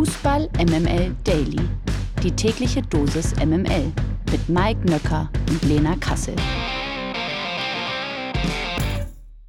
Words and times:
Fußball 0.00 0.48
MML 0.56 1.14
Daily. 1.24 1.60
Die 2.22 2.34
tägliche 2.34 2.80
Dosis 2.80 3.36
MML 3.36 3.92
mit 4.32 4.48
Mike 4.48 4.80
Nöcker 4.86 5.30
und 5.50 5.62
Lena 5.64 5.94
Kassel. 5.96 6.34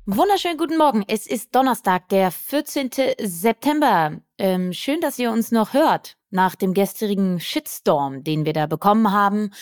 Wunderschönen 0.05 0.57
guten 0.57 0.77
Morgen. 0.77 1.05
Es 1.07 1.25
ist 1.25 1.55
Donnerstag, 1.55 2.09
der 2.09 2.31
14. 2.31 2.89
September. 3.21 4.19
Ähm, 4.37 4.73
schön, 4.73 4.99
dass 4.99 5.17
ihr 5.19 5.31
uns 5.31 5.53
noch 5.53 5.71
hört 5.71 6.17
nach 6.31 6.57
dem 6.57 6.73
gestrigen 6.73 7.39
Shitstorm, 7.39 8.25
den 8.25 8.43
wir 8.43 8.51
da 8.51 8.65
bekommen 8.67 9.13
haben. 9.13 9.53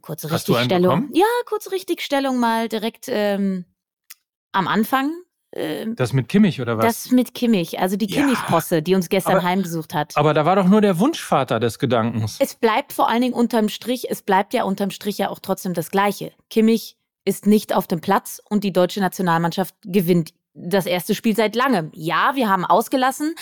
Kurze 0.00 0.32
Richtigstellung. 0.32 1.10
Ja, 1.12 1.26
kurze 1.46 1.70
Richtigstellung 1.70 2.40
mal 2.40 2.68
direkt 2.68 3.04
ähm, 3.06 3.66
am 4.50 4.66
Anfang. 4.66 5.12
Ähm, 5.54 5.96
Das 5.96 6.12
mit 6.12 6.28
Kimmich 6.28 6.60
oder 6.60 6.78
was? 6.78 6.84
das 6.86 7.10
mit 7.10 7.34
Kimmich, 7.34 7.78
also 7.78 7.96
die 7.96 8.06
Ja, 8.06 8.22
Kimmich-Posse, 8.22 8.82
die 8.82 8.94
uns 8.94 9.08
gestern 9.08 9.36
aber- 9.36 9.42
heimgesucht 9.44 9.92
hat. 9.94 10.16
Aber 10.16 10.32
da 10.34 10.44
war 10.46 10.56
doch 10.56 10.66
nur 10.66 10.80
der 10.80 10.98
Wunschvater 10.98 11.60
des 11.60 11.78
Gedankens. 11.78 12.36
Es 12.40 12.54
bleibt 12.54 12.92
vor 12.92 13.08
allen 13.08 13.20
Dingen 13.22 13.34
unterm 13.34 13.68
Strich, 13.68 14.06
es 14.10 14.22
bleibt 14.22 14.54
ja 14.54 14.64
unterm 14.64 14.90
Strich 14.90 15.18
ja 15.18 15.28
auch 15.28 15.40
trotzdem 15.40 15.74
das 15.74 15.90
Gleiche. 15.90 16.32
Kimmich 16.48 16.96
ist 17.24 17.46
nicht 17.46 17.74
auf 17.74 17.86
dem 17.86 18.00
Platz 18.00 18.40
und 18.48 18.64
die 18.64 18.72
deutsche 18.72 19.00
Nationalmannschaft 19.00 19.74
gewinnt 19.84 20.32
das 20.54 20.86
erste 20.86 21.14
Spiel 21.14 21.36
seit 21.36 21.54
langem. 21.56 21.90
Ja, 21.94 22.32
wir 22.34 22.48
haben 22.48 22.64
ausgelassen, 22.64 23.34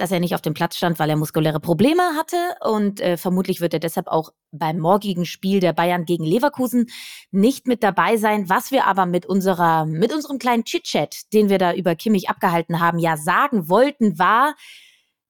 dass 0.00 0.10
er 0.10 0.20
nicht 0.20 0.34
auf 0.34 0.40
dem 0.40 0.54
Platz 0.54 0.76
stand, 0.76 0.98
weil 0.98 1.10
er 1.10 1.16
muskuläre 1.16 1.60
Probleme 1.60 2.02
hatte 2.16 2.36
und 2.62 3.00
äh, 3.00 3.18
vermutlich 3.18 3.60
wird 3.60 3.74
er 3.74 3.80
deshalb 3.80 4.08
auch 4.08 4.30
beim 4.50 4.78
morgigen 4.78 5.26
Spiel 5.26 5.60
der 5.60 5.74
Bayern 5.74 6.06
gegen 6.06 6.24
Leverkusen 6.24 6.86
nicht 7.30 7.66
mit 7.66 7.82
dabei 7.82 8.16
sein. 8.16 8.48
Was 8.48 8.70
wir 8.70 8.86
aber 8.86 9.04
mit 9.04 9.26
unserer 9.26 9.84
mit 9.84 10.12
unserem 10.12 10.38
kleinen 10.38 10.64
Chit-Chat, 10.64 11.32
den 11.34 11.50
wir 11.50 11.58
da 11.58 11.74
über 11.74 11.94
Kimmich 11.96 12.30
abgehalten 12.30 12.80
haben, 12.80 12.98
ja 12.98 13.18
sagen 13.18 13.68
wollten, 13.68 14.18
war, 14.18 14.54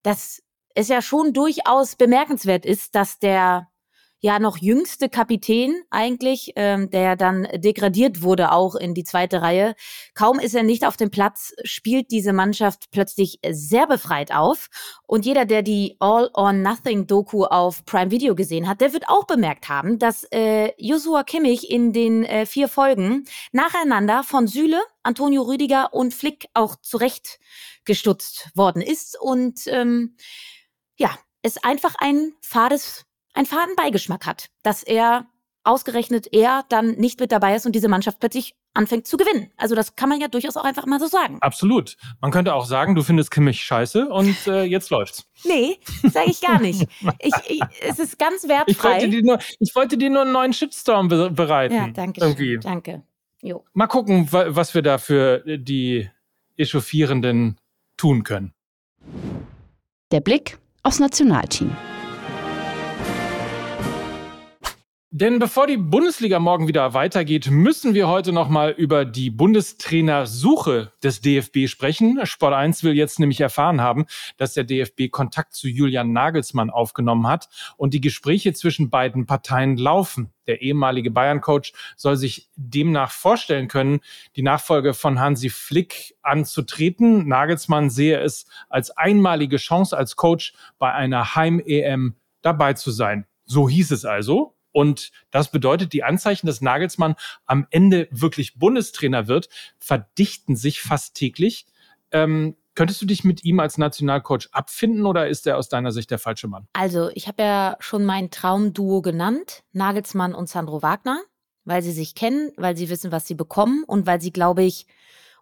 dass 0.02 0.40
es 0.74 0.86
ja 0.86 1.02
schon 1.02 1.32
durchaus 1.32 1.96
bemerkenswert 1.96 2.64
ist, 2.64 2.94
dass 2.94 3.18
der 3.18 3.69
ja 4.20 4.38
noch 4.38 4.58
jüngste 4.58 5.08
Kapitän 5.08 5.82
eigentlich, 5.90 6.52
ähm, 6.56 6.90
der 6.90 7.16
dann 7.16 7.48
degradiert 7.54 8.22
wurde 8.22 8.52
auch 8.52 8.74
in 8.74 8.94
die 8.94 9.04
zweite 9.04 9.42
Reihe. 9.42 9.74
Kaum 10.14 10.38
ist 10.38 10.54
er 10.54 10.62
nicht 10.62 10.86
auf 10.86 10.96
dem 10.96 11.10
Platz, 11.10 11.52
spielt 11.64 12.10
diese 12.10 12.32
Mannschaft 12.32 12.90
plötzlich 12.90 13.40
sehr 13.50 13.86
befreit 13.86 14.32
auf. 14.32 14.68
Und 15.06 15.24
jeder, 15.24 15.46
der 15.46 15.62
die 15.62 15.96
All 16.00 16.30
or 16.34 16.52
Nothing 16.52 17.06
Doku 17.06 17.44
auf 17.44 17.84
Prime 17.86 18.10
Video 18.10 18.34
gesehen 18.34 18.68
hat, 18.68 18.80
der 18.80 18.92
wird 18.92 19.08
auch 19.08 19.26
bemerkt 19.26 19.68
haben, 19.68 19.98
dass 19.98 20.24
äh, 20.30 20.72
Joshua 20.76 21.24
Kimmich 21.24 21.70
in 21.70 21.92
den 21.92 22.24
äh, 22.24 22.44
vier 22.46 22.68
Folgen 22.68 23.24
nacheinander 23.52 24.22
von 24.22 24.46
Süle, 24.46 24.80
Antonio 25.02 25.42
Rüdiger 25.42 25.94
und 25.94 26.12
Flick 26.12 26.46
auch 26.52 26.76
zurechtgestutzt 26.76 28.50
worden 28.54 28.82
ist. 28.82 29.18
Und 29.18 29.66
ähm, 29.66 30.16
ja, 30.96 31.10
es 31.42 31.56
einfach 31.62 31.94
ein 31.98 32.32
fades, 32.42 33.06
ein 33.34 33.46
faden 33.46 33.74
Beigeschmack 33.76 34.26
hat, 34.26 34.50
dass 34.62 34.82
er 34.82 35.26
ausgerechnet 35.62 36.28
er 36.32 36.64
dann 36.70 36.92
nicht 36.92 37.20
mit 37.20 37.32
dabei 37.32 37.54
ist 37.54 37.66
und 37.66 37.72
diese 37.72 37.88
Mannschaft 37.88 38.18
plötzlich 38.18 38.54
anfängt 38.72 39.06
zu 39.06 39.16
gewinnen. 39.16 39.50
Also 39.58 39.74
das 39.74 39.94
kann 39.94 40.08
man 40.08 40.20
ja 40.20 40.28
durchaus 40.28 40.56
auch 40.56 40.64
einfach 40.64 40.86
mal 40.86 40.98
so 41.00 41.06
sagen. 41.06 41.38
Absolut. 41.42 41.96
Man 42.20 42.30
könnte 42.30 42.54
auch 42.54 42.64
sagen, 42.64 42.94
du 42.94 43.02
findest 43.02 43.30
Kimmich 43.30 43.62
scheiße 43.62 44.08
und 44.08 44.46
äh, 44.46 44.62
jetzt 44.62 44.90
läuft's. 44.90 45.26
Nee, 45.44 45.78
sage 46.04 46.30
ich 46.30 46.40
gar 46.40 46.60
nicht. 46.60 46.86
Ich, 47.18 47.34
ich, 47.48 47.60
es 47.82 47.98
ist 47.98 48.18
ganz 48.18 48.44
Ich 48.44 48.48
wertfrei. 48.48 48.92
wollte 48.92 49.08
dir 49.10 49.22
nur, 49.22 49.38
ich 49.58 49.74
wollte 49.74 49.98
dir 49.98 50.08
nur 50.10 50.22
einen 50.22 50.32
neuen 50.32 50.52
Shitstorm 50.52 51.08
be 51.08 51.30
bereiten. 51.30 51.74
ja, 51.74 51.88
danke. 51.88 52.20
Irgendwie. 52.20 52.52
Schön. 52.52 52.60
Danke. 52.60 53.02
Jo. 53.42 53.64
Mal 53.74 53.86
gucken, 53.86 54.32
wa 54.32 54.46
was 54.48 54.74
wir 54.74 54.82
da 54.82 54.98
für 54.98 55.42
die 55.58 56.08
Echauffierenden 56.56 57.58
tun 57.96 58.22
können. 58.22 58.54
Der 60.10 60.20
Blick 60.20 60.58
aufs 60.82 61.00
Nationalteam. 61.00 61.76
Denn 65.12 65.40
bevor 65.40 65.66
die 65.66 65.76
Bundesliga 65.76 66.38
morgen 66.38 66.68
wieder 66.68 66.94
weitergeht, 66.94 67.50
müssen 67.50 67.94
wir 67.94 68.06
heute 68.06 68.30
nochmal 68.30 68.70
über 68.70 69.04
die 69.04 69.30
Bundestrainersuche 69.30 70.92
des 71.02 71.20
DFB 71.20 71.66
sprechen. 71.66 72.24
Sport 72.26 72.54
1 72.54 72.84
will 72.84 72.92
jetzt 72.92 73.18
nämlich 73.18 73.40
erfahren 73.40 73.80
haben, 73.80 74.06
dass 74.36 74.54
der 74.54 74.62
DFB 74.62 75.10
Kontakt 75.10 75.54
zu 75.54 75.66
Julian 75.66 76.12
Nagelsmann 76.12 76.70
aufgenommen 76.70 77.26
hat 77.26 77.48
und 77.76 77.92
die 77.92 78.00
Gespräche 78.00 78.52
zwischen 78.52 78.88
beiden 78.88 79.26
Parteien 79.26 79.76
laufen. 79.76 80.32
Der 80.46 80.62
ehemalige 80.62 81.10
Bayern-Coach 81.10 81.72
soll 81.96 82.16
sich 82.16 82.48
demnach 82.54 83.10
vorstellen 83.10 83.66
können, 83.66 84.02
die 84.36 84.42
Nachfolge 84.42 84.94
von 84.94 85.18
Hansi 85.18 85.50
Flick 85.50 86.14
anzutreten. 86.22 87.26
Nagelsmann 87.26 87.90
sehe 87.90 88.20
es 88.20 88.46
als 88.68 88.92
einmalige 88.92 89.56
Chance 89.56 89.98
als 89.98 90.14
Coach 90.14 90.54
bei 90.78 90.92
einer 90.92 91.34
Heim-EM 91.34 92.14
dabei 92.42 92.74
zu 92.74 92.92
sein. 92.92 93.26
So 93.44 93.68
hieß 93.68 93.90
es 93.90 94.04
also. 94.04 94.54
Und 94.72 95.10
das 95.30 95.50
bedeutet, 95.50 95.92
die 95.92 96.04
Anzeichen, 96.04 96.46
dass 96.46 96.60
Nagelsmann 96.60 97.16
am 97.46 97.66
Ende 97.70 98.08
wirklich 98.10 98.58
Bundestrainer 98.58 99.26
wird, 99.26 99.48
verdichten 99.78 100.56
sich 100.56 100.80
fast 100.80 101.14
täglich. 101.14 101.66
Ähm, 102.12 102.56
könntest 102.74 103.02
du 103.02 103.06
dich 103.06 103.24
mit 103.24 103.44
ihm 103.44 103.60
als 103.60 103.78
Nationalcoach 103.78 104.48
abfinden 104.52 105.06
oder 105.06 105.28
ist 105.28 105.46
er 105.46 105.58
aus 105.58 105.68
deiner 105.68 105.92
Sicht 105.92 106.10
der 106.10 106.18
falsche 106.18 106.48
Mann? 106.48 106.66
Also, 106.72 107.10
ich 107.14 107.28
habe 107.28 107.42
ja 107.42 107.76
schon 107.80 108.04
mein 108.04 108.30
Traumduo 108.30 109.02
genannt, 109.02 109.62
Nagelsmann 109.72 110.34
und 110.34 110.48
Sandro 110.48 110.82
Wagner, 110.82 111.20
weil 111.64 111.82
sie 111.82 111.92
sich 111.92 112.14
kennen, 112.14 112.52
weil 112.56 112.76
sie 112.76 112.88
wissen, 112.88 113.12
was 113.12 113.26
sie 113.26 113.34
bekommen 113.34 113.84
und 113.84 114.06
weil 114.06 114.20
sie, 114.20 114.32
glaube 114.32 114.62
ich, 114.62 114.86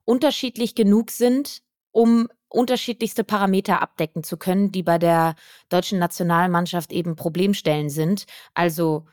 unterschiedlich 0.04 0.74
genug 0.74 1.10
sind, 1.10 1.62
um 1.92 2.28
unterschiedlichste 2.48 3.24
Parameter 3.24 3.82
abdecken 3.82 4.24
zu 4.24 4.36
können, 4.36 4.72
die 4.72 4.82
bei 4.82 4.98
der 4.98 5.34
deutschen 5.68 5.98
Nationalmannschaft 5.98 6.92
eben 6.92 7.14
Problemstellen 7.14 7.90
sind. 7.90 8.24
Also 8.54 9.06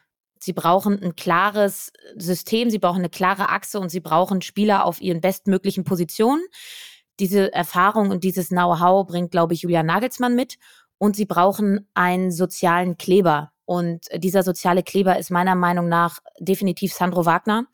Sie 0.46 0.54
brauchen 0.54 1.02
ein 1.02 1.16
klares 1.16 1.92
System, 2.16 2.70
sie 2.70 2.78
brauchen 2.78 3.00
eine 3.00 3.10
klare 3.10 3.50
Achse 3.50 3.80
und 3.80 3.90
sie 3.90 4.00
brauchen 4.00 4.44
Spieler 4.44 4.86
auf 4.86 5.02
ihren 5.02 5.20
bestmöglichen 5.20 5.84
Positionen. 5.84 6.44
Diese 7.20 7.52
Erfahrung 7.52 8.12
und 8.12 8.24
dieses 8.24 8.50
Know-how 8.50 9.08
bringt, 9.08 9.32
glaube 9.32 9.56
ich, 9.56 9.64
Julian 9.64 9.88
Nagelsmann 9.88 10.36
mit. 10.36 10.58
Und 11.00 11.16
sie 11.16 11.26
brauchen 11.26 11.90
einen 11.96 12.32
sozialen 12.32 12.98
Kleber. 12.98 13.54
Und 13.66 14.06
dieser 14.14 14.44
soziale 14.44 14.84
Kleber 14.84 15.18
ist 15.18 15.32
meiner 15.32 15.56
Meinung 15.56 15.90
nach 15.90 16.20
definitiv 16.40 16.94
Sandro 16.94 17.26
Wagner 17.26 17.66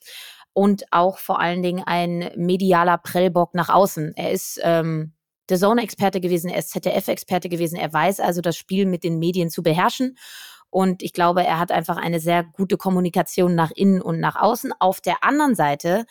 und 0.54 0.86
auch 0.92 1.18
vor 1.18 1.42
allen 1.42 1.62
Dingen 1.62 1.84
ein 1.86 2.32
medialer 2.38 3.00
Prellbock 3.00 3.54
nach 3.54 3.68
außen. 3.68 4.14
Er 4.16 4.32
ist 4.32 4.62
ähm, 4.64 5.12
der 5.50 5.58
Zone-Experte 5.58 6.22
gewesen, 6.22 6.50
er 6.50 6.60
ist 6.60 6.70
ZDF-Experte 6.70 7.50
gewesen. 7.50 7.76
Er 7.76 7.92
weiß 7.92 8.22
also, 8.22 8.40
das 8.40 8.56
Spiel 8.56 8.86
mit 8.86 9.04
den 9.04 9.20
Medien 9.20 9.50
zu 9.50 9.62
beherrschen. 9.62 10.16
Und 10.72 11.04
ich 11.04 11.14
glaube, 11.14 11.44
er 11.44 11.60
hat 11.60 11.72
einfach 11.72 11.98
eine 11.98 12.20
sehr 12.20 12.44
gute 12.44 12.78
Kommunikation 12.78 13.54
nach 13.54 13.72
innen 13.72 14.02
und 14.02 14.20
nach 14.20 14.38
außen. 14.38 14.74
Auf 14.80 15.02
der 15.02 15.24
anderen 15.24 15.54
Seite 15.54 16.06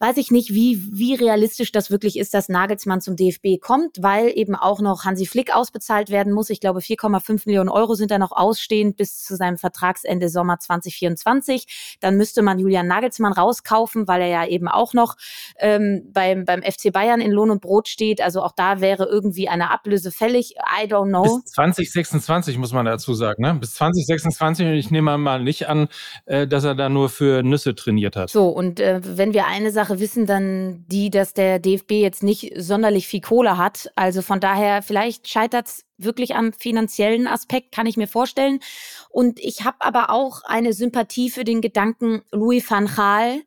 weiß 0.00 0.16
ich 0.16 0.30
nicht, 0.30 0.54
wie, 0.54 0.82
wie 0.90 1.14
realistisch 1.14 1.72
das 1.72 1.90
wirklich 1.90 2.18
ist, 2.18 2.32
dass 2.32 2.48
Nagelsmann 2.48 3.02
zum 3.02 3.16
DFB 3.16 3.60
kommt, 3.60 4.02
weil 4.02 4.32
eben 4.34 4.54
auch 4.54 4.80
noch 4.80 5.04
Hansi 5.04 5.26
Flick 5.26 5.54
ausbezahlt 5.54 6.08
werden 6.08 6.32
muss. 6.32 6.48
Ich 6.48 6.60
glaube, 6.60 6.80
4,5 6.80 7.42
Millionen 7.44 7.68
Euro 7.68 7.94
sind 7.94 8.10
da 8.10 8.18
noch 8.18 8.32
ausstehend 8.32 8.96
bis 8.96 9.22
zu 9.22 9.36
seinem 9.36 9.58
Vertragsende 9.58 10.30
Sommer 10.30 10.58
2024. 10.58 11.98
Dann 12.00 12.16
müsste 12.16 12.40
man 12.40 12.58
Julian 12.58 12.86
Nagelsmann 12.86 13.34
rauskaufen, 13.34 14.08
weil 14.08 14.22
er 14.22 14.28
ja 14.28 14.46
eben 14.46 14.68
auch 14.68 14.94
noch 14.94 15.16
ähm, 15.58 16.08
beim, 16.12 16.46
beim 16.46 16.62
FC 16.62 16.90
Bayern 16.92 17.20
in 17.20 17.30
Lohn 17.30 17.50
und 17.50 17.60
Brot 17.60 17.86
steht. 17.86 18.22
Also 18.22 18.42
auch 18.42 18.52
da 18.52 18.80
wäre 18.80 19.04
irgendwie 19.04 19.50
eine 19.50 19.70
Ablöse 19.70 20.10
fällig. 20.10 20.54
I 20.82 20.86
don't 20.86 21.08
know. 21.08 21.22
Bis 21.22 21.52
2026 21.52 22.56
muss 22.56 22.72
man 22.72 22.86
dazu 22.86 23.12
sagen, 23.12 23.42
ne? 23.42 23.54
Bis 23.54 23.74
2026 23.74 24.66
und 24.66 24.72
ich 24.72 24.90
nehme 24.90 25.18
mal 25.18 25.42
nicht 25.42 25.68
an, 25.68 25.88
äh, 26.24 26.46
dass 26.46 26.64
er 26.64 26.74
da 26.74 26.88
nur 26.88 27.10
für 27.10 27.42
Nüsse 27.42 27.74
trainiert 27.74 28.16
hat. 28.16 28.30
So, 28.30 28.48
und 28.48 28.80
äh, 28.80 29.00
wenn 29.02 29.34
wir 29.34 29.46
eine 29.46 29.70
Sache 29.70 29.89
wissen, 29.98 30.26
dann 30.26 30.84
die, 30.86 31.10
dass 31.10 31.34
der 31.34 31.58
DFB 31.58 31.92
jetzt 31.92 32.22
nicht 32.22 32.52
sonderlich 32.56 33.08
viel 33.08 33.20
Kohle 33.20 33.58
hat. 33.58 33.90
Also 33.96 34.22
von 34.22 34.38
daher, 34.38 34.82
vielleicht 34.82 35.28
scheitert 35.28 35.66
es 35.66 35.84
wirklich 35.98 36.36
am 36.36 36.52
finanziellen 36.52 37.26
Aspekt, 37.26 37.72
kann 37.72 37.86
ich 37.86 37.96
mir 37.96 38.06
vorstellen. 38.06 38.60
Und 39.08 39.40
ich 39.40 39.64
habe 39.64 39.78
aber 39.80 40.10
auch 40.10 40.44
eine 40.44 40.72
Sympathie 40.72 41.30
für 41.30 41.44
den 41.44 41.60
Gedanken 41.60 42.22
Louis 42.30 42.70
van 42.70 42.86
Gaal 42.86 43.40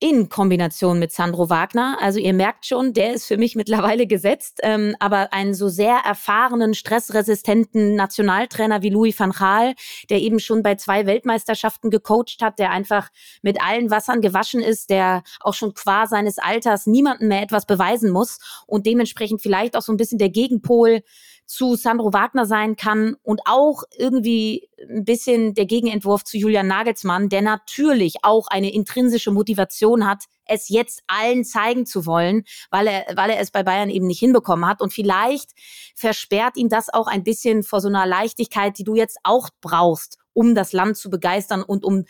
in 0.00 0.28
Kombination 0.28 0.98
mit 0.98 1.10
Sandro 1.10 1.50
Wagner. 1.50 1.98
Also 2.00 2.20
ihr 2.20 2.32
merkt 2.32 2.66
schon, 2.66 2.92
der 2.92 3.14
ist 3.14 3.26
für 3.26 3.36
mich 3.36 3.56
mittlerweile 3.56 4.06
gesetzt. 4.06 4.60
Ähm, 4.62 4.94
aber 5.00 5.32
einen 5.32 5.54
so 5.54 5.68
sehr 5.68 5.96
erfahrenen, 6.04 6.74
stressresistenten 6.74 7.96
Nationaltrainer 7.96 8.82
wie 8.82 8.90
Louis 8.90 9.18
van 9.18 9.32
Gaal, 9.32 9.74
der 10.08 10.20
eben 10.20 10.38
schon 10.38 10.62
bei 10.62 10.76
zwei 10.76 11.06
Weltmeisterschaften 11.06 11.90
gecoacht 11.90 12.38
hat, 12.40 12.58
der 12.58 12.70
einfach 12.70 13.08
mit 13.42 13.60
allen 13.60 13.90
Wassern 13.90 14.20
gewaschen 14.20 14.60
ist, 14.60 14.90
der 14.90 15.22
auch 15.40 15.54
schon 15.54 15.74
qua 15.74 16.06
seines 16.06 16.38
Alters 16.38 16.86
niemandem 16.86 17.28
mehr 17.28 17.42
etwas 17.42 17.66
beweisen 17.66 18.10
muss 18.10 18.38
und 18.66 18.86
dementsprechend 18.86 19.42
vielleicht 19.42 19.76
auch 19.76 19.82
so 19.82 19.92
ein 19.92 19.96
bisschen 19.96 20.18
der 20.18 20.30
Gegenpol 20.30 21.02
zu 21.48 21.76
Sandro 21.76 22.12
Wagner 22.12 22.44
sein 22.44 22.76
kann 22.76 23.16
und 23.22 23.40
auch 23.46 23.82
irgendwie 23.96 24.68
ein 24.86 25.06
bisschen 25.06 25.54
der 25.54 25.64
Gegenentwurf 25.64 26.22
zu 26.22 26.36
Julian 26.36 26.66
Nagelsmann, 26.66 27.30
der 27.30 27.40
natürlich 27.40 28.16
auch 28.22 28.48
eine 28.48 28.70
intrinsische 28.70 29.30
Motivation 29.30 30.06
hat, 30.06 30.24
es 30.44 30.68
jetzt 30.68 31.02
allen 31.06 31.44
zeigen 31.44 31.86
zu 31.86 32.04
wollen, 32.04 32.44
weil 32.70 32.86
er, 32.86 33.16
weil 33.16 33.30
er 33.30 33.40
es 33.40 33.50
bei 33.50 33.62
Bayern 33.62 33.88
eben 33.88 34.06
nicht 34.06 34.18
hinbekommen 34.18 34.68
hat. 34.68 34.82
Und 34.82 34.92
vielleicht 34.92 35.52
versperrt 35.94 36.58
ihn 36.58 36.68
das 36.68 36.92
auch 36.92 37.06
ein 37.06 37.24
bisschen 37.24 37.62
vor 37.62 37.80
so 37.80 37.88
einer 37.88 38.06
Leichtigkeit, 38.06 38.76
die 38.76 38.84
du 38.84 38.94
jetzt 38.94 39.18
auch 39.22 39.48
brauchst, 39.62 40.18
um 40.34 40.54
das 40.54 40.74
Land 40.74 40.98
zu 40.98 41.08
begeistern 41.08 41.62
und 41.62 41.82
um 41.82 42.04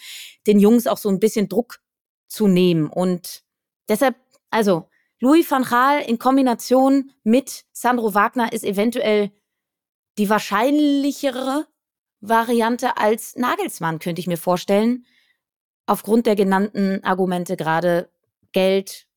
den 0.49 0.59
Jungs 0.59 0.89
auch 0.89 0.99
so 0.99 1.09
ein 1.11 1.21
bisschen 1.21 1.49
Druck 1.49 1.79
zu 2.27 2.49
nehmen. 2.49 2.89
Und 2.89 3.45
deshalb, 3.89 4.17
also, 4.51 4.89
Louis 5.21 5.51
van 5.51 5.65
Gaal 5.65 6.01
in 6.03 6.19
Kombination 6.19 7.11
mit 7.25 7.65
Sandro 7.73 8.15
Wagner 8.15 8.53
ist 8.53 8.65
eventuell 8.65 9.33
die 10.17 10.29
wahrscheinlichere 10.29 11.67
Variante 12.21 12.97
als 12.97 13.35
Nagelsmann, 13.37 13.99
könnte 13.99 14.21
ich 14.21 14.27
mir 14.27 14.37
vorstellen. 14.37 15.07
Aufgrund 15.87 16.27
der 16.27 16.37
genannten 16.37 17.03
Argumente 17.03 17.57
gerade 17.57 18.11
Geld, 18.53 19.08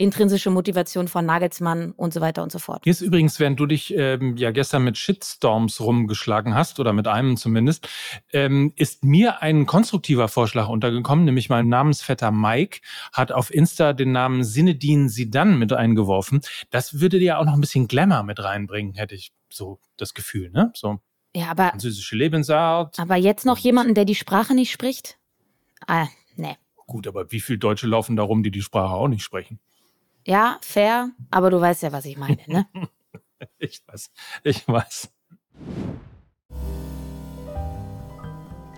intrinsische 0.00 0.50
Motivation 0.50 1.08
von 1.08 1.26
Nagelsmann 1.26 1.92
und 1.92 2.14
so 2.14 2.22
weiter 2.22 2.42
und 2.42 2.50
so 2.50 2.58
fort. 2.58 2.80
Hier 2.84 2.90
ist 2.90 3.02
übrigens, 3.02 3.38
während 3.38 3.60
du 3.60 3.66
dich 3.66 3.94
ähm, 3.94 4.34
ja 4.38 4.50
gestern 4.50 4.82
mit 4.82 4.96
Shitstorms 4.96 5.78
rumgeschlagen 5.80 6.54
hast, 6.54 6.80
oder 6.80 6.94
mit 6.94 7.06
einem 7.06 7.36
zumindest, 7.36 7.86
ähm, 8.32 8.72
ist 8.76 9.04
mir 9.04 9.42
ein 9.42 9.66
konstruktiver 9.66 10.28
Vorschlag 10.28 10.68
untergekommen, 10.68 11.26
nämlich 11.26 11.50
mein 11.50 11.68
Namensvetter 11.68 12.30
Mike 12.30 12.80
hat 13.12 13.30
auf 13.30 13.52
Insta 13.52 13.92
den 13.92 14.12
Namen 14.12 14.42
Sinedin 14.42 15.10
Sidan 15.10 15.58
mit 15.58 15.74
eingeworfen. 15.74 16.40
Das 16.70 17.00
würde 17.00 17.18
dir 17.18 17.38
auch 17.38 17.44
noch 17.44 17.52
ein 17.52 17.60
bisschen 17.60 17.86
Glamour 17.86 18.22
mit 18.22 18.42
reinbringen, 18.42 18.94
hätte 18.94 19.14
ich 19.14 19.32
so 19.50 19.80
das 19.98 20.14
Gefühl, 20.14 20.50
ne? 20.50 20.72
So. 20.74 21.00
Ja, 21.36 21.50
aber. 21.50 21.68
Französische 21.68 22.16
Lebensart. 22.16 22.98
Aber 22.98 23.16
jetzt 23.16 23.44
noch 23.44 23.58
jemanden, 23.58 23.94
der 23.94 24.06
die 24.06 24.14
Sprache 24.14 24.54
nicht 24.54 24.70
spricht? 24.70 25.18
Ah, 25.86 26.06
nee. 26.36 26.56
Gut, 26.86 27.06
aber 27.06 27.30
wie 27.30 27.40
viele 27.40 27.58
Deutsche 27.58 27.86
laufen 27.86 28.16
da 28.16 28.22
rum, 28.22 28.42
die 28.42 28.50
die 28.50 28.62
Sprache 28.62 28.94
auch 28.94 29.08
nicht 29.08 29.22
sprechen? 29.22 29.60
Ja, 30.30 30.58
fair, 30.62 31.10
aber 31.32 31.50
du 31.50 31.60
weißt 31.60 31.82
ja, 31.82 31.90
was 31.90 32.04
ich 32.04 32.16
meine, 32.16 32.38
ne? 32.46 32.64
ich 33.58 33.82
weiß, 33.84 34.12
ich 34.44 34.68
weiß. 34.68 35.08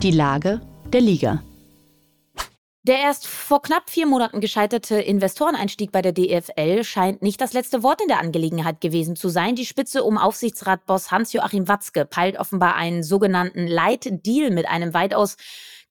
Die 0.03 0.13
Lage 0.13 0.63
der 0.87 1.03
Liga. 1.03 1.43
Der 2.85 3.01
erst 3.01 3.27
vor 3.27 3.61
knapp 3.61 3.91
vier 3.91 4.07
Monaten 4.07 4.41
gescheiterte 4.41 4.99
Investoreneinstieg 4.99 5.93
bei 5.93 6.01
der 6.01 6.13
DFL 6.13 6.85
scheint 6.85 7.21
nicht 7.21 7.43
das 7.43 7.53
letzte 7.53 7.83
Wort 7.83 8.01
in 8.01 8.09
der 8.09 8.21
Angelegenheit 8.21 8.81
gewesen 8.81 9.15
zu 9.15 9.29
sein. 9.29 9.55
Die 9.55 9.67
Spitze 9.67 10.05
um 10.05 10.17
Aufsichtsratboss 10.17 11.11
Hans-Joachim 11.11 11.69
Watzke 11.69 12.07
peilt 12.07 12.39
offenbar 12.39 12.77
einen 12.77 13.03
sogenannten 13.03 13.67
Light 13.67 14.09
Deal 14.25 14.51
mit 14.51 14.67
einem 14.67 14.95
weitaus 14.95 15.37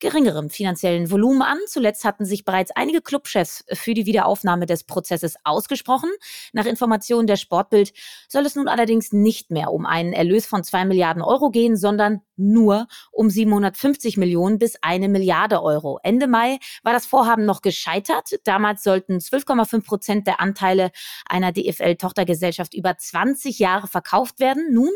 geringerem 0.01 0.49
finanziellen 0.49 1.09
Volumen 1.09 1.41
an. 1.41 1.57
Zuletzt 1.67 2.03
hatten 2.03 2.25
sich 2.25 2.43
bereits 2.43 2.71
einige 2.71 3.01
Clubchefs 3.01 3.63
für 3.71 3.93
die 3.93 4.05
Wiederaufnahme 4.05 4.65
des 4.65 4.83
Prozesses 4.83 5.35
ausgesprochen. 5.45 6.09
Nach 6.51 6.65
Informationen 6.65 7.27
der 7.27 7.37
Sportbild 7.37 7.93
soll 8.27 8.45
es 8.45 8.55
nun 8.55 8.67
allerdings 8.67 9.13
nicht 9.13 9.51
mehr 9.51 9.71
um 9.71 9.85
einen 9.85 10.11
Erlös 10.11 10.45
von 10.45 10.63
zwei 10.63 10.83
Milliarden 10.83 11.21
Euro 11.21 11.51
gehen, 11.51 11.77
sondern 11.77 12.21
nur 12.35 12.87
um 13.11 13.29
750 13.29 14.17
Millionen 14.17 14.57
bis 14.57 14.75
eine 14.81 15.07
Milliarde 15.07 15.61
Euro. 15.61 15.99
Ende 16.03 16.27
Mai 16.27 16.57
war 16.83 16.91
das 16.91 17.05
Vorhaben 17.05 17.45
noch 17.45 17.61
gescheitert. 17.61 18.39
Damals 18.43 18.83
sollten 18.83 19.17
12,5 19.17 19.85
Prozent 19.85 20.27
der 20.27 20.41
Anteile 20.41 20.91
einer 21.25 21.51
DFL-Tochtergesellschaft 21.51 22.73
über 22.73 22.97
20 22.97 23.59
Jahre 23.59 23.87
verkauft 23.87 24.39
werden. 24.39 24.73
Nun 24.73 24.91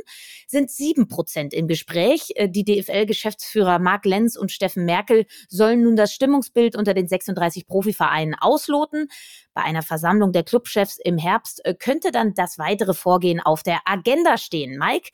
sind 0.47 0.71
sieben 0.71 1.07
Prozent 1.07 1.53
im 1.53 1.67
Gespräch. 1.67 2.33
Die 2.47 2.63
DFL-Geschäftsführer 2.63 3.79
Marc 3.79 4.05
Lenz 4.05 4.35
und 4.35 4.51
Steffen 4.51 4.85
Merkel 4.85 5.25
sollen 5.49 5.83
nun 5.83 5.95
das 5.95 6.13
Stimmungsbild 6.13 6.75
unter 6.75 6.93
den 6.93 7.07
36 7.07 7.67
Profivereinen 7.67 8.35
ausloten. 8.35 9.07
Bei 9.53 9.61
einer 9.61 9.81
Versammlung 9.81 10.31
der 10.31 10.43
Clubchefs 10.43 10.97
im 11.03 11.17
Herbst 11.17 11.65
äh, 11.65 11.73
könnte 11.73 12.11
dann 12.11 12.33
das 12.33 12.57
weitere 12.57 12.93
Vorgehen 12.93 13.39
auf 13.39 13.63
der 13.63 13.79
Agenda 13.85 14.37
stehen. 14.37 14.77
Mike, 14.77 15.09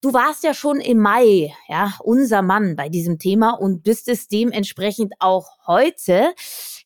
Du 0.00 0.12
warst 0.12 0.44
ja 0.44 0.54
schon 0.54 0.80
im 0.80 0.98
Mai, 0.98 1.52
ja, 1.66 1.94
unser 2.04 2.40
Mann 2.40 2.76
bei 2.76 2.88
diesem 2.88 3.18
Thema 3.18 3.50
und 3.58 3.82
bist 3.82 4.06
es 4.06 4.28
dementsprechend 4.28 5.14
auch 5.18 5.48
heute. 5.66 6.34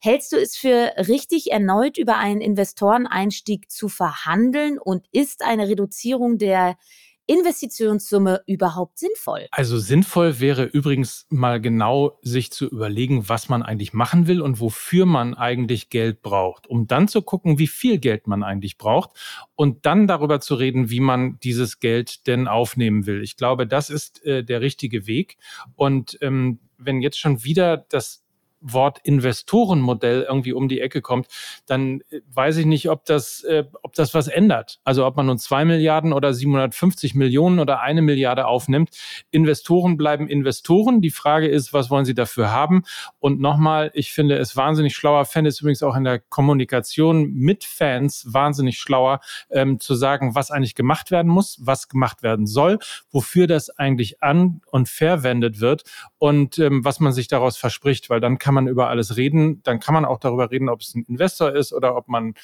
Hältst 0.00 0.32
du 0.32 0.36
es 0.36 0.56
für 0.56 0.94
richtig, 0.96 1.52
erneut 1.52 1.98
über 1.98 2.16
einen 2.16 2.40
Investoreneinstieg 2.40 3.70
zu 3.70 3.90
verhandeln 3.90 4.78
und 4.78 5.08
ist 5.12 5.44
eine 5.44 5.69
Reduzierung 5.69 6.38
der 6.38 6.78
Investitionssumme 7.26 8.42
überhaupt 8.46 8.98
sinnvoll? 8.98 9.46
Also 9.50 9.78
sinnvoll 9.78 10.40
wäre 10.40 10.64
übrigens 10.64 11.26
mal 11.30 11.60
genau 11.60 12.19
sich 12.22 12.50
zu 12.50 12.69
überlegen, 12.69 13.28
was 13.28 13.48
man 13.48 13.62
eigentlich 13.62 13.92
machen 13.92 14.26
will 14.26 14.40
und 14.40 14.60
wofür 14.60 15.06
man 15.06 15.34
eigentlich 15.34 15.88
Geld 15.88 16.22
braucht, 16.22 16.66
um 16.66 16.86
dann 16.86 17.08
zu 17.08 17.22
gucken, 17.22 17.58
wie 17.58 17.66
viel 17.66 17.98
Geld 17.98 18.26
man 18.26 18.42
eigentlich 18.42 18.78
braucht 18.78 19.10
und 19.54 19.86
dann 19.86 20.06
darüber 20.06 20.40
zu 20.40 20.54
reden, 20.54 20.90
wie 20.90 21.00
man 21.00 21.38
dieses 21.40 21.80
Geld 21.80 22.26
denn 22.26 22.48
aufnehmen 22.48 23.06
will. 23.06 23.22
Ich 23.22 23.36
glaube, 23.36 23.66
das 23.66 23.90
ist 23.90 24.24
äh, 24.24 24.44
der 24.44 24.60
richtige 24.60 25.06
Weg. 25.06 25.36
Und 25.76 26.19
ähm, 26.20 26.58
wenn 26.78 27.00
jetzt 27.00 27.19
schon 27.19 27.44
wieder 27.44 27.76
das 27.76 28.21
Wort 28.62 29.00
Investorenmodell 29.03 30.23
irgendwie 30.23 30.53
um 30.53 30.69
die 30.69 30.81
Ecke 30.81 31.03
kommt, 31.03 31.26
dann 31.67 32.00
äh, 32.11 32.20
weiß 32.32 32.56
ich 32.59 32.67
nicht, 32.67 32.88
ob 32.88 33.05
das, 33.05 33.43
äh, 33.44 33.64
ob 33.82 33.94
das 33.94 34.14
was 34.14 34.29
ändert. 34.29 34.81
Also 34.85 35.06
ob 35.06 35.17
man 35.17 35.26
nun 35.26 35.38
zwei 35.38 35.64
Milliarden 35.64 36.12
oder 36.12 36.32
750 36.32 37.14
Millionen 37.14 37.59
oder 37.59 37.81
eine 37.81 38.03
Milliarde 38.03 38.47
aufnimmt. 38.47 38.91
Investoren 39.31 39.97
bleiben 39.97 40.29
Investoren. 40.29 41.00
Die 41.00 41.11
Frage 41.11 41.49
ist, 41.49 41.73
was 41.73 41.91
wollen 41.91 42.05
sie 42.05 42.14
dafür 42.14 42.50
haben? 42.50 42.82
Und 43.19 43.41
nochmal, 43.41 43.91
ich 43.94 44.12
finde 44.12 44.38
es 44.38 44.56
wahnsinnig 44.56 44.94
schlauer, 44.94 45.25
Fan 45.25 45.47
ist 45.47 45.61
übrigens 45.61 45.82
auch 45.82 45.97
in 45.97 46.05
der 46.05 46.20
Kommunikation 46.20 47.32
mit 47.32 47.65
Fans 47.65 48.26
wahnsinnig 48.29 48.79
schlauer, 48.79 49.20
ähm, 49.50 49.81
zu 49.81 49.94
sagen, 49.94 50.35
was 50.35 50.50
eigentlich 50.50 50.75
gemacht 50.75 51.11
werden 51.11 51.31
muss, 51.31 51.58
was 51.61 51.88
gemacht 51.88 52.23
werden 52.23 52.47
soll, 52.47 52.79
wofür 53.11 53.47
das 53.47 53.70
eigentlich 53.70 54.23
an 54.23 54.61
und 54.70 54.88
verwendet 54.88 55.61
wird 55.61 55.82
und 56.19 56.58
ähm, 56.58 56.85
was 56.85 57.00
man 57.00 57.12
sich 57.12 57.29
daraus 57.29 57.56
verspricht, 57.56 58.11
weil 58.11 58.20
dann 58.20 58.38
kann 58.38 58.51
kann 58.52 58.64
man 58.64 58.69
über 58.70 58.90
alles 58.90 59.16
reden. 59.16 59.62
Dann 59.62 59.81
kann 59.81 59.94
man 59.94 60.04
auch 60.04 60.19
darüber 60.19 60.50
reden, 60.50 60.69
ob 60.69 60.82
es 60.82 60.94
ein 60.94 61.04
Investor 61.08 61.54
ist 61.54 61.72
oder 61.72 61.96
ob 61.96 62.08
man 62.08 62.34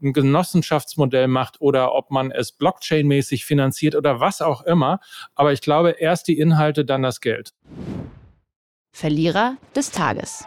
ein 0.00 0.14
Genossenschaftsmodell 0.14 1.28
macht 1.28 1.60
oder 1.60 1.94
ob 1.94 2.10
man 2.10 2.30
es 2.30 2.52
Blockchain-mäßig 2.52 3.44
finanziert 3.44 3.94
oder 3.94 4.18
was 4.18 4.40
auch 4.40 4.62
immer. 4.62 5.00
Aber 5.34 5.52
ich 5.52 5.60
glaube, 5.60 5.90
erst 5.90 6.28
die 6.28 6.38
Inhalte, 6.38 6.86
dann 6.86 7.02
das 7.02 7.20
Geld. 7.20 7.52
Verlierer 8.92 9.58
des 9.76 9.90
Tages. 9.90 10.46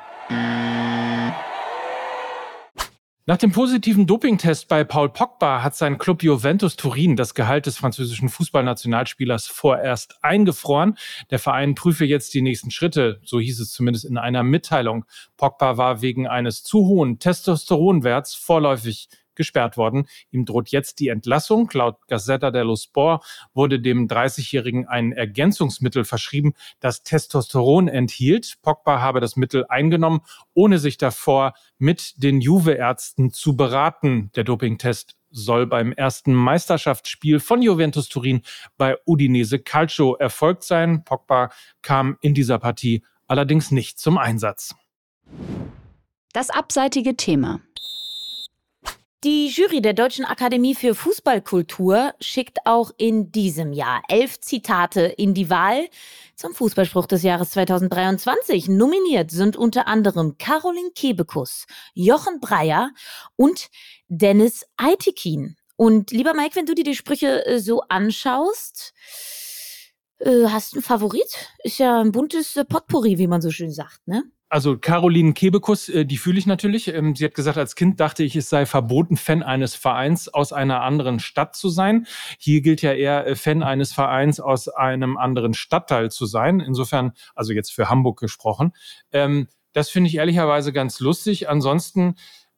Nach 3.31 3.37
dem 3.37 3.53
positiven 3.53 4.07
Dopingtest 4.07 4.67
bei 4.67 4.83
Paul 4.83 5.07
Pogba 5.07 5.63
hat 5.63 5.73
sein 5.73 5.97
Club 5.97 6.21
Juventus 6.21 6.75
Turin 6.75 7.15
das 7.15 7.33
Gehalt 7.33 7.65
des 7.65 7.77
französischen 7.77 8.27
Fußballnationalspielers 8.27 9.47
vorerst 9.47 10.17
eingefroren. 10.21 10.97
Der 11.29 11.39
Verein 11.39 11.73
prüfe 11.73 12.03
jetzt 12.03 12.33
die 12.33 12.41
nächsten 12.41 12.71
Schritte, 12.71 13.21
so 13.23 13.39
hieß 13.39 13.61
es 13.61 13.71
zumindest 13.71 14.03
in 14.03 14.17
einer 14.17 14.43
Mitteilung. 14.43 15.05
Pogba 15.37 15.77
war 15.77 16.01
wegen 16.01 16.27
eines 16.27 16.63
zu 16.63 16.79
hohen 16.79 17.19
Testosteronwerts 17.19 18.35
vorläufig 18.35 19.07
gesperrt 19.41 19.75
worden. 19.75 20.07
Ihm 20.29 20.45
droht 20.45 20.69
jetzt 20.69 20.99
die 20.99 21.07
Entlassung. 21.07 21.67
Laut 21.73 21.97
Gazzetta 22.07 22.51
dello 22.51 22.75
Sport 22.75 23.25
wurde 23.55 23.79
dem 23.79 24.07
30-Jährigen 24.07 24.87
ein 24.87 25.11
Ergänzungsmittel 25.11 26.05
verschrieben, 26.05 26.53
das 26.79 27.01
Testosteron 27.01 27.87
enthielt. 27.87 28.57
Pogba 28.61 29.01
habe 29.01 29.19
das 29.19 29.35
Mittel 29.35 29.65
eingenommen, 29.67 30.21
ohne 30.53 30.77
sich 30.77 30.97
davor 30.97 31.53
mit 31.79 32.13
den 32.21 32.39
Juve-Ärzten 32.39 33.31
zu 33.31 33.55
beraten. 33.55 34.31
Der 34.35 34.43
Dopingtest 34.43 35.15
soll 35.31 35.65
beim 35.65 35.91
ersten 35.93 36.33
Meisterschaftsspiel 36.33 37.39
von 37.39 37.63
Juventus 37.63 38.09
Turin 38.09 38.41
bei 38.77 38.97
Udinese 39.07 39.59
Calcio 39.59 40.15
erfolgt 40.15 40.63
sein. 40.63 41.03
Pogba 41.03 41.49
kam 41.81 42.17
in 42.21 42.33
dieser 42.33 42.59
Partie 42.59 43.03
allerdings 43.27 43.71
nicht 43.71 43.97
zum 43.97 44.17
Einsatz. 44.17 44.75
Das 46.33 46.49
abseitige 46.49 47.15
Thema. 47.17 47.59
Die 49.23 49.49
Jury 49.49 49.83
der 49.83 49.93
Deutschen 49.93 50.25
Akademie 50.25 50.73
für 50.73 50.95
Fußballkultur 50.95 52.15
schickt 52.19 52.57
auch 52.65 52.89
in 52.97 53.31
diesem 53.31 53.71
Jahr 53.71 54.01
elf 54.07 54.39
Zitate 54.39 55.01
in 55.01 55.35
die 55.35 55.51
Wahl 55.51 55.89
zum 56.35 56.55
Fußballspruch 56.55 57.05
des 57.05 57.21
Jahres 57.21 57.51
2023. 57.51 58.67
Nominiert 58.67 59.29
sind 59.29 59.57
unter 59.57 59.85
anderem 59.85 60.39
Caroline 60.39 60.89
Kebekus, 60.95 61.67
Jochen 61.93 62.39
Breyer 62.39 62.89
und 63.35 63.69
Dennis 64.07 64.65
Eitekin. 64.77 65.55
Und 65.75 66.09
lieber 66.09 66.33
Mike, 66.33 66.55
wenn 66.55 66.65
du 66.65 66.73
dir 66.73 66.83
die 66.83 66.95
Sprüche 66.95 67.45
äh, 67.45 67.59
so 67.59 67.81
anschaust, 67.89 68.91
äh, 70.17 70.45
hast 70.47 70.73
du 70.73 70.77
einen 70.77 70.83
Favorit? 70.83 71.53
Ist 71.63 71.77
ja 71.77 72.01
ein 72.01 72.11
buntes 72.11 72.55
äh, 72.55 72.65
Potpourri, 72.65 73.19
wie 73.19 73.27
man 73.27 73.41
so 73.41 73.51
schön 73.51 73.71
sagt, 73.71 74.07
ne? 74.07 74.23
Also 74.51 74.77
Caroline 74.77 75.31
Kebekus, 75.33 75.87
äh, 75.87 76.05
die 76.05 76.17
fühle 76.17 76.37
ich 76.37 76.45
natürlich. 76.45 76.89
Ähm, 76.89 77.15
sie 77.15 77.23
hat 77.23 77.35
gesagt, 77.35 77.57
als 77.57 77.75
Kind 77.75 78.01
dachte 78.01 78.23
ich, 78.23 78.35
es 78.35 78.49
sei 78.49 78.65
verboten, 78.65 79.15
Fan 79.15 79.43
eines 79.43 79.75
Vereins 79.75 80.27
aus 80.27 80.51
einer 80.51 80.81
anderen 80.81 81.21
Stadt 81.21 81.55
zu 81.55 81.69
sein. 81.69 82.05
Hier 82.37 82.59
gilt 82.59 82.81
ja 82.81 82.91
eher, 82.91 83.25
äh, 83.25 83.35
Fan 83.37 83.63
eines 83.63 83.93
Vereins 83.93 84.41
aus 84.41 84.67
einem 84.67 85.15
anderen 85.15 85.53
Stadtteil 85.53 86.11
zu 86.11 86.25
sein. 86.25 86.59
Insofern, 86.59 87.13
also 87.33 87.53
jetzt 87.53 87.71
für 87.71 87.89
Hamburg 87.89 88.19
gesprochen. 88.19 88.73
Ähm, 89.13 89.47
das 89.71 89.89
finde 89.89 90.09
ich 90.09 90.15
ehrlicherweise 90.15 90.73
ganz 90.73 90.99
lustig. 90.99 91.47
Ansonsten, 91.47 92.15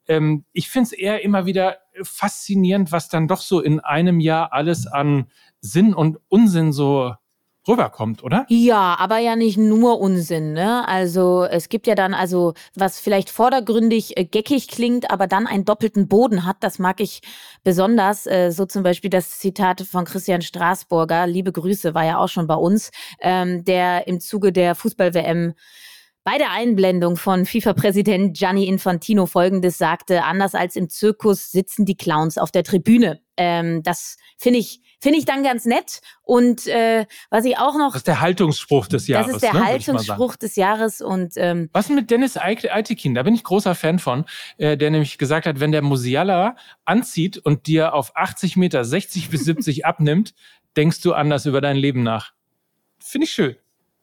ähm, 0.08 0.44
ich 0.52 0.68
finde 0.70 0.88
es 0.88 0.92
eher 0.92 1.22
immer 1.22 1.46
wieder 1.46 1.78
faszinierend, 2.02 2.90
was 2.90 3.08
dann 3.08 3.28
doch 3.28 3.40
so 3.40 3.60
in 3.60 3.78
einem 3.78 4.18
Jahr 4.18 4.52
alles 4.52 4.88
an 4.88 5.30
Sinn 5.60 5.94
und 5.94 6.18
Unsinn 6.26 6.72
so 6.72 7.14
rüberkommt, 7.66 8.22
oder? 8.22 8.46
Ja, 8.48 8.96
aber 8.98 9.18
ja 9.18 9.36
nicht 9.36 9.56
nur 9.56 10.00
Unsinn, 10.00 10.52
ne? 10.52 10.86
Also 10.86 11.44
es 11.44 11.68
gibt 11.68 11.86
ja 11.86 11.94
dann 11.94 12.14
also, 12.14 12.54
was 12.74 13.00
vielleicht 13.00 13.30
vordergründig 13.30 14.16
äh, 14.16 14.24
geckig 14.24 14.68
klingt, 14.68 15.10
aber 15.10 15.26
dann 15.26 15.46
einen 15.46 15.64
doppelten 15.64 16.08
Boden 16.08 16.44
hat, 16.44 16.58
das 16.60 16.78
mag 16.78 17.00
ich 17.00 17.22
besonders. 17.62 18.26
Äh, 18.26 18.50
so 18.50 18.66
zum 18.66 18.82
Beispiel 18.82 19.10
das 19.10 19.38
Zitat 19.38 19.82
von 19.82 20.04
Christian 20.04 20.42
Straßburger, 20.42 21.26
liebe 21.26 21.52
Grüße, 21.52 21.94
war 21.94 22.04
ja 22.04 22.18
auch 22.18 22.28
schon 22.28 22.46
bei 22.46 22.56
uns, 22.56 22.90
ähm, 23.20 23.64
der 23.64 24.06
im 24.06 24.20
Zuge 24.20 24.52
der 24.52 24.74
Fußball-WM 24.74 25.54
bei 26.24 26.38
der 26.38 26.50
Einblendung 26.50 27.18
von 27.18 27.44
FIFA-Präsident 27.44 28.36
Gianni 28.36 28.66
Infantino 28.66 29.26
folgendes 29.26 29.76
sagte, 29.76 30.24
anders 30.24 30.54
als 30.54 30.74
im 30.74 30.88
Zirkus 30.88 31.52
sitzen 31.52 31.84
die 31.84 31.96
Clowns 31.96 32.38
auf 32.38 32.50
der 32.50 32.64
Tribüne. 32.64 33.20
Ähm, 33.36 33.82
das 33.82 34.16
finde 34.38 34.58
ich, 34.58 34.80
finde 35.02 35.18
ich 35.18 35.26
dann 35.26 35.42
ganz 35.42 35.66
nett. 35.66 36.00
Und 36.22 36.66
äh, 36.66 37.04
was 37.28 37.44
ich 37.44 37.58
auch 37.58 37.76
noch. 37.76 37.92
Das 37.92 38.00
ist 38.00 38.06
der 38.06 38.22
Haltungsspruch 38.22 38.86
des 38.86 39.06
Jahres. 39.06 39.26
Das 39.26 39.36
ist 39.36 39.42
der 39.42 39.52
ne, 39.52 39.66
Haltungsspruch 39.66 40.36
des 40.36 40.56
Jahres. 40.56 41.02
Und 41.02 41.34
ähm, 41.36 41.68
was 41.74 41.90
mit 41.90 42.10
Dennis 42.10 42.38
Eitekin? 42.38 43.14
Da 43.14 43.22
bin 43.22 43.34
ich 43.34 43.44
großer 43.44 43.74
Fan 43.74 43.98
von, 43.98 44.24
äh, 44.56 44.78
der 44.78 44.90
nämlich 44.90 45.18
gesagt 45.18 45.46
hat, 45.46 45.60
wenn 45.60 45.72
der 45.72 45.82
Musiala 45.82 46.56
anzieht 46.86 47.36
und 47.36 47.66
dir 47.66 47.92
auf 47.92 48.16
80 48.16 48.56
Meter 48.56 48.82
60 48.86 49.28
bis 49.28 49.44
70 49.44 49.84
abnimmt, 49.84 50.32
denkst 50.74 51.02
du 51.02 51.12
anders 51.12 51.44
über 51.44 51.60
dein 51.60 51.76
Leben 51.76 52.02
nach. 52.02 52.32
Finde 52.98 53.26
ich 53.26 53.32
schön. 53.32 53.56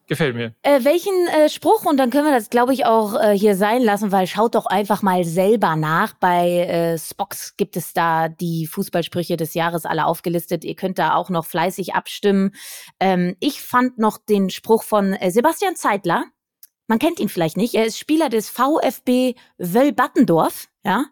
Gefällt 0.07 0.35
mir. 0.35 0.53
Äh, 0.63 0.83
welchen 0.83 1.13
äh, 1.27 1.47
Spruch, 1.47 1.85
und 1.85 1.97
dann 1.97 2.09
können 2.09 2.25
wir 2.25 2.33
das, 2.33 2.49
glaube 2.49 2.73
ich, 2.73 2.85
auch 2.85 3.15
äh, 3.15 3.37
hier 3.37 3.55
sein 3.55 3.81
lassen, 3.81 4.11
weil 4.11 4.27
schaut 4.27 4.55
doch 4.55 4.65
einfach 4.65 5.01
mal 5.01 5.23
selber 5.23 5.75
nach. 5.75 6.13
Bei 6.15 6.49
äh, 6.59 6.97
Spox 6.97 7.55
gibt 7.55 7.77
es 7.77 7.93
da 7.93 8.27
die 8.27 8.67
Fußballsprüche 8.67 9.37
des 9.37 9.53
Jahres 9.53 9.85
alle 9.85 10.05
aufgelistet. 10.05 10.65
Ihr 10.65 10.75
könnt 10.75 10.99
da 10.99 11.15
auch 11.15 11.29
noch 11.29 11.45
fleißig 11.45 11.93
abstimmen. 11.93 12.51
Ähm, 12.99 13.37
ich 13.39 13.61
fand 13.61 13.99
noch 13.99 14.17
den 14.17 14.49
Spruch 14.49 14.83
von 14.83 15.13
äh, 15.13 15.31
Sebastian 15.31 15.75
Zeitler. 15.75 16.25
Man 16.87 16.99
kennt 16.99 17.19
ihn 17.19 17.29
vielleicht 17.29 17.55
nicht. 17.55 17.73
Er 17.73 17.85
ist 17.85 17.97
Spieler 17.97 18.27
des 18.27 18.49
VfB 18.49 19.35
Wöllbattendorf. 19.57 20.67
Ja, 20.83 21.05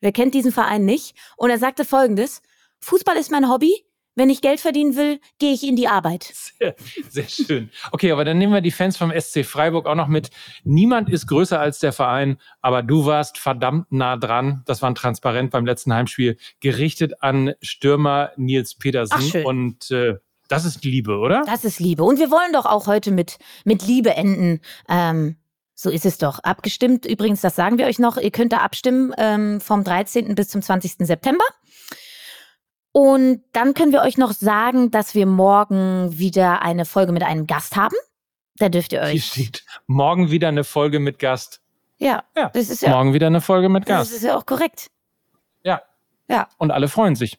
wer 0.00 0.12
kennt 0.12 0.34
diesen 0.34 0.52
Verein 0.52 0.84
nicht? 0.84 1.16
Und 1.36 1.50
er 1.50 1.58
sagte 1.58 1.84
folgendes. 1.84 2.42
Fußball 2.78 3.16
ist 3.16 3.32
mein 3.32 3.50
Hobby. 3.50 3.85
Wenn 4.16 4.30
ich 4.30 4.40
Geld 4.40 4.60
verdienen 4.60 4.96
will, 4.96 5.20
gehe 5.38 5.52
ich 5.52 5.62
in 5.62 5.76
die 5.76 5.88
Arbeit. 5.88 6.32
Sehr, 6.58 6.74
sehr 7.10 7.28
schön. 7.28 7.70
Okay, 7.92 8.10
aber 8.12 8.24
dann 8.24 8.38
nehmen 8.38 8.54
wir 8.54 8.62
die 8.62 8.70
Fans 8.70 8.96
vom 8.96 9.12
SC 9.12 9.44
Freiburg 9.44 9.86
auch 9.86 9.94
noch 9.94 10.08
mit. 10.08 10.30
Niemand 10.64 11.10
ist 11.10 11.26
größer 11.26 11.60
als 11.60 11.80
der 11.80 11.92
Verein, 11.92 12.38
aber 12.62 12.82
du 12.82 13.04
warst 13.04 13.36
verdammt 13.36 13.92
nah 13.92 14.16
dran. 14.16 14.62
Das 14.64 14.80
war 14.80 14.90
ein 14.90 14.94
Transparent 14.94 15.50
beim 15.50 15.66
letzten 15.66 15.92
Heimspiel, 15.92 16.38
gerichtet 16.60 17.22
an 17.22 17.52
Stürmer 17.60 18.32
Nils 18.36 18.74
Petersen. 18.74 19.16
Ach, 19.18 19.22
schön. 19.22 19.44
Und 19.44 19.90
äh, 19.90 20.14
das 20.48 20.64
ist 20.64 20.82
Liebe, 20.82 21.18
oder? 21.18 21.42
Das 21.44 21.64
ist 21.64 21.78
Liebe. 21.78 22.02
Und 22.02 22.18
wir 22.18 22.30
wollen 22.30 22.54
doch 22.54 22.64
auch 22.64 22.86
heute 22.86 23.10
mit, 23.10 23.38
mit 23.64 23.86
Liebe 23.86 24.14
enden. 24.14 24.60
Ähm, 24.88 25.36
so 25.74 25.90
ist 25.90 26.06
es 26.06 26.16
doch. 26.16 26.38
Abgestimmt, 26.38 27.04
übrigens, 27.04 27.42
das 27.42 27.54
sagen 27.54 27.76
wir 27.76 27.84
euch 27.84 27.98
noch, 27.98 28.16
ihr 28.16 28.30
könnt 28.30 28.52
da 28.52 28.58
abstimmen 28.58 29.12
ähm, 29.18 29.60
vom 29.60 29.84
13. 29.84 30.34
bis 30.34 30.48
zum 30.48 30.62
20. 30.62 31.06
September. 31.06 31.44
Und 32.96 33.42
dann 33.52 33.74
können 33.74 33.92
wir 33.92 34.00
euch 34.00 34.16
noch 34.16 34.32
sagen, 34.32 34.90
dass 34.90 35.14
wir 35.14 35.26
morgen 35.26 36.18
wieder 36.18 36.62
eine 36.62 36.86
Folge 36.86 37.12
mit 37.12 37.22
einem 37.22 37.46
Gast 37.46 37.76
haben. 37.76 37.94
Da 38.56 38.70
dürft 38.70 38.94
ihr 38.94 39.02
euch. 39.02 39.10
Hier 39.10 39.20
steht 39.20 39.66
morgen 39.86 40.30
wieder 40.30 40.48
eine 40.48 40.64
Folge 40.64 40.98
mit 40.98 41.18
Gast. 41.18 41.60
Ja, 41.98 42.24
ja. 42.34 42.48
das 42.54 42.70
ist 42.70 42.80
ja. 42.80 42.88
Morgen 42.88 43.12
wieder 43.12 43.26
eine 43.26 43.42
Folge 43.42 43.68
mit 43.68 43.84
Gast. 43.84 44.12
Das 44.12 44.16
ist 44.16 44.24
ja 44.24 44.34
auch 44.34 44.46
korrekt. 44.46 44.86
Ja. 45.62 45.82
Ja. 46.26 46.48
Und 46.56 46.70
alle 46.70 46.88
freuen 46.88 47.16
sich. 47.16 47.38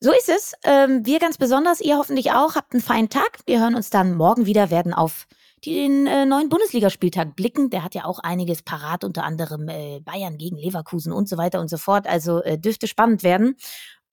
So 0.00 0.10
ist 0.10 0.28
es. 0.28 0.54
Ähm, 0.64 1.06
wir 1.06 1.20
ganz 1.20 1.38
besonders, 1.38 1.80
ihr 1.80 1.96
hoffentlich 1.96 2.32
auch, 2.32 2.56
habt 2.56 2.72
einen 2.72 2.82
feinen 2.82 3.10
Tag. 3.10 3.38
Wir 3.46 3.60
hören 3.60 3.76
uns 3.76 3.90
dann 3.90 4.16
morgen 4.16 4.44
wieder, 4.44 4.72
werden 4.72 4.92
auf 4.92 5.28
den 5.64 6.08
äh, 6.08 6.26
neuen 6.26 6.48
Bundesligaspieltag 6.48 7.36
blicken. 7.36 7.70
Der 7.70 7.84
hat 7.84 7.94
ja 7.94 8.06
auch 8.06 8.18
einiges 8.18 8.62
parat, 8.62 9.04
unter 9.04 9.22
anderem 9.22 9.68
äh, 9.68 10.00
Bayern 10.00 10.36
gegen 10.36 10.56
Leverkusen 10.56 11.12
und 11.12 11.28
so 11.28 11.36
weiter 11.36 11.60
und 11.60 11.68
so 11.68 11.76
fort. 11.76 12.08
Also 12.08 12.42
äh, 12.42 12.58
dürfte 12.58 12.88
spannend 12.88 13.22
werden. 13.22 13.56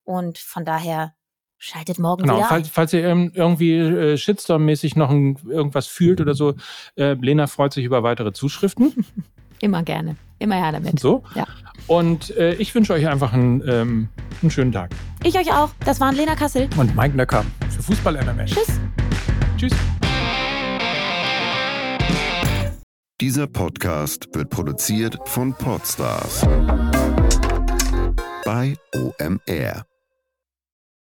Und 0.03 0.37
von 0.37 0.65
daher 0.65 1.13
schaltet 1.57 1.99
morgen 1.99 2.23
genau, 2.23 2.37
wieder 2.37 2.47
falls, 2.47 2.67
ein. 2.67 2.71
falls 2.73 2.93
ihr 2.93 3.01
irgendwie 3.01 3.77
äh, 3.77 4.17
Shitstorm-mäßig 4.17 4.97
noch 4.97 5.11
ein, 5.11 5.37
irgendwas 5.47 5.87
fühlt 5.87 6.19
oder 6.19 6.33
so, 6.33 6.55
äh, 6.95 7.13
Lena 7.13 7.47
freut 7.47 7.71
sich 7.73 7.85
über 7.85 8.03
weitere 8.03 8.33
Zuschriften. 8.33 9.05
Immer 9.61 9.83
gerne. 9.83 10.15
Immer 10.39 10.55
her 10.55 10.71
damit. 10.71 10.99
So. 10.99 11.23
Ja. 11.35 11.45
Und 11.85 12.35
äh, 12.35 12.55
ich 12.55 12.73
wünsche 12.73 12.93
euch 12.93 13.07
einfach 13.07 13.31
einen, 13.31 13.61
ähm, 13.67 14.09
einen 14.41 14.49
schönen 14.49 14.71
Tag. 14.71 14.89
Ich 15.23 15.37
euch 15.37 15.53
auch. 15.53 15.69
Das 15.85 15.99
waren 15.99 16.15
Lena 16.15 16.35
Kassel. 16.35 16.67
Und 16.77 16.95
Mike 16.95 17.15
Nöcker 17.15 17.45
für 17.69 17.83
Fußball 17.83 18.13
MML. 18.23 18.45
Tschüss. 18.45 18.79
Tschüss. 19.57 19.73
Dieser 23.21 23.45
Podcast 23.45 24.27
wird 24.33 24.49
produziert 24.49 25.15
von 25.25 25.53
Podstars 25.53 26.41
bei 28.43 28.75
OMR. 28.95 29.90